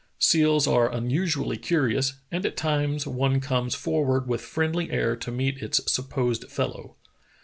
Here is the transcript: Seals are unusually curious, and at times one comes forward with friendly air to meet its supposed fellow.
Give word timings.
Seals 0.17 0.65
are 0.65 0.91
unusually 0.91 1.57
curious, 1.57 2.13
and 2.31 2.43
at 2.43 2.57
times 2.57 3.05
one 3.05 3.39
comes 3.39 3.75
forward 3.75 4.27
with 4.27 4.41
friendly 4.41 4.89
air 4.89 5.15
to 5.17 5.29
meet 5.31 5.61
its 5.61 5.79
supposed 5.93 6.49
fellow. 6.49 6.95